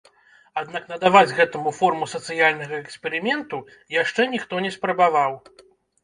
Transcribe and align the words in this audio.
Аднак 0.59 0.83
надаваць 0.91 1.35
гэтаму 1.39 1.73
форму 1.79 2.07
сацыяльнага 2.13 2.75
эксперыменту 2.83 3.57
яшчэ 3.97 4.25
ніхто 4.33 4.63
не 4.67 4.71
спрабаваў. 4.77 5.37